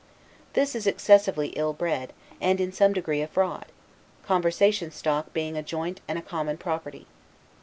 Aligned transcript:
This 0.53 0.73
is 0.73 0.87
excessively 0.87 1.49
ill 1.49 1.73
bred, 1.73 2.11
and 2.41 2.59
in 2.59 2.71
some 2.71 2.91
degree 2.91 3.21
a 3.21 3.27
fraud; 3.27 3.67
conversation 4.25 4.89
stock 4.89 5.31
being 5.31 5.55
a 5.55 5.61
joint 5.61 6.01
and 6.07 6.25
common 6.27 6.57
property. 6.57 7.05